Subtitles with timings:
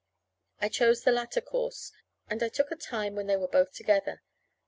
[0.59, 1.91] I chose the latter course,
[2.27, 4.23] and I took a time when they were both together.